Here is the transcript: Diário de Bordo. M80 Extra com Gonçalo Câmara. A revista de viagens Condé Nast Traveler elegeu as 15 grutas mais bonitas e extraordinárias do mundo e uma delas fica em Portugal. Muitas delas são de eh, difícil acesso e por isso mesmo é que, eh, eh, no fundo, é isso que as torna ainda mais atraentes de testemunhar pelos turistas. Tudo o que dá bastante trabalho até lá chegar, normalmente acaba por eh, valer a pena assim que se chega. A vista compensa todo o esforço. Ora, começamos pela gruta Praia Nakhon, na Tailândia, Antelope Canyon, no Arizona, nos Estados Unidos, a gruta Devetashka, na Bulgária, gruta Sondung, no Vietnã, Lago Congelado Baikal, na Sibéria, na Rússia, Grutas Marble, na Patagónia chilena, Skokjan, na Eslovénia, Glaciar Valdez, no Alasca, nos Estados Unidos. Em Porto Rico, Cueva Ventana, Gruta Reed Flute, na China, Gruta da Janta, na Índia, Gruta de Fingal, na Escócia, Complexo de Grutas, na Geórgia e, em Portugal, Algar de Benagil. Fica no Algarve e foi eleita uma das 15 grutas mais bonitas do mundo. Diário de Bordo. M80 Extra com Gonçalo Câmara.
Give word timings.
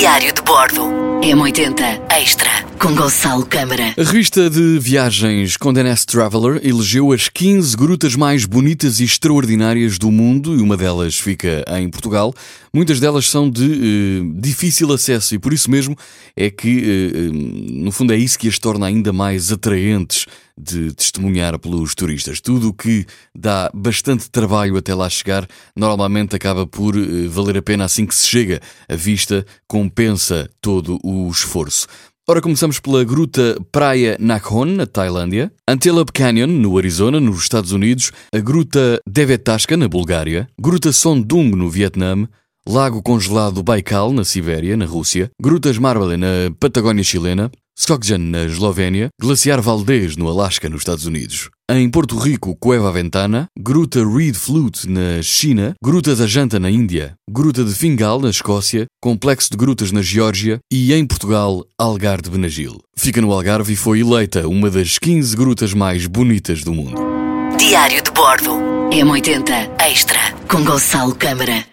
Diário 0.00 0.32
de 0.32 0.40
Bordo. 0.40 0.80
M80 1.20 2.00
Extra 2.10 2.48
com 2.80 2.94
Gonçalo 2.94 3.44
Câmara. 3.44 3.94
A 3.98 4.02
revista 4.02 4.48
de 4.48 4.78
viagens 4.78 5.58
Condé 5.58 5.82
Nast 5.82 6.06
Traveler 6.06 6.58
elegeu 6.64 7.12
as 7.12 7.28
15 7.28 7.76
grutas 7.76 8.16
mais 8.16 8.46
bonitas 8.46 8.98
e 8.98 9.04
extraordinárias 9.04 9.98
do 9.98 10.10
mundo 10.10 10.56
e 10.56 10.62
uma 10.62 10.74
delas 10.74 11.18
fica 11.18 11.62
em 11.78 11.90
Portugal. 11.90 12.32
Muitas 12.72 12.98
delas 12.98 13.28
são 13.28 13.50
de 13.50 14.22
eh, 14.22 14.40
difícil 14.40 14.90
acesso 14.90 15.34
e 15.34 15.38
por 15.38 15.52
isso 15.52 15.70
mesmo 15.70 15.94
é 16.34 16.48
que, 16.48 16.78
eh, 16.78 17.18
eh, 17.18 17.82
no 17.84 17.92
fundo, 17.92 18.14
é 18.14 18.16
isso 18.16 18.38
que 18.38 18.48
as 18.48 18.58
torna 18.58 18.86
ainda 18.86 19.12
mais 19.12 19.52
atraentes 19.52 20.24
de 20.60 20.92
testemunhar 20.92 21.58
pelos 21.58 21.94
turistas. 21.94 22.40
Tudo 22.40 22.68
o 22.68 22.74
que 22.74 23.06
dá 23.36 23.70
bastante 23.74 24.30
trabalho 24.30 24.76
até 24.76 24.94
lá 24.94 25.08
chegar, 25.08 25.48
normalmente 25.74 26.36
acaba 26.36 26.66
por 26.66 26.96
eh, 26.96 27.28
valer 27.28 27.58
a 27.58 27.62
pena 27.62 27.84
assim 27.84 28.06
que 28.06 28.14
se 28.14 28.28
chega. 28.28 28.60
A 28.88 28.94
vista 28.94 29.44
compensa 29.66 30.48
todo 30.60 30.98
o 31.02 31.28
esforço. 31.30 31.86
Ora, 32.28 32.40
começamos 32.40 32.78
pela 32.78 33.02
gruta 33.02 33.56
Praia 33.72 34.16
Nakhon, 34.20 34.64
na 34.64 34.86
Tailândia, 34.86 35.50
Antelope 35.66 36.12
Canyon, 36.12 36.46
no 36.46 36.78
Arizona, 36.78 37.18
nos 37.18 37.42
Estados 37.42 37.72
Unidos, 37.72 38.12
a 38.32 38.38
gruta 38.38 39.00
Devetashka, 39.04 39.76
na 39.76 39.88
Bulgária, 39.88 40.46
gruta 40.56 40.92
Sondung, 40.92 41.50
no 41.56 41.68
Vietnã, 41.68 42.28
Lago 42.68 43.02
Congelado 43.02 43.62
Baikal, 43.62 44.12
na 44.12 44.22
Sibéria, 44.22 44.76
na 44.76 44.84
Rússia, 44.84 45.30
Grutas 45.40 45.76
Marble, 45.78 46.16
na 46.16 46.54
Patagónia 46.60 47.02
chilena, 47.02 47.50
Skokjan, 47.80 48.18
na 48.18 48.44
Eslovénia, 48.44 49.08
Glaciar 49.18 49.62
Valdez, 49.62 50.14
no 50.14 50.28
Alasca, 50.28 50.68
nos 50.68 50.82
Estados 50.82 51.06
Unidos. 51.06 51.48
Em 51.70 51.88
Porto 51.88 52.18
Rico, 52.18 52.54
Cueva 52.60 52.92
Ventana, 52.92 53.46
Gruta 53.58 54.06
Reed 54.06 54.34
Flute, 54.34 54.86
na 54.86 55.22
China, 55.22 55.72
Gruta 55.82 56.14
da 56.14 56.26
Janta, 56.26 56.60
na 56.60 56.70
Índia, 56.70 57.14
Gruta 57.30 57.64
de 57.64 57.72
Fingal, 57.72 58.20
na 58.20 58.28
Escócia, 58.28 58.84
Complexo 59.02 59.50
de 59.50 59.56
Grutas, 59.56 59.92
na 59.92 60.02
Geórgia 60.02 60.58
e, 60.70 60.92
em 60.92 61.06
Portugal, 61.06 61.64
Algar 61.78 62.20
de 62.20 62.28
Benagil. 62.28 62.82
Fica 62.94 63.22
no 63.22 63.32
Algarve 63.32 63.72
e 63.72 63.76
foi 63.76 64.00
eleita 64.00 64.46
uma 64.46 64.68
das 64.68 64.98
15 64.98 65.34
grutas 65.34 65.72
mais 65.72 66.06
bonitas 66.06 66.62
do 66.62 66.74
mundo. 66.74 67.00
Diário 67.56 68.02
de 68.02 68.10
Bordo. 68.10 68.50
M80 68.90 69.70
Extra 69.80 70.18
com 70.46 70.62
Gonçalo 70.62 71.14
Câmara. 71.14 71.64